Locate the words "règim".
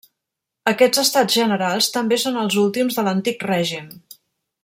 3.53-3.93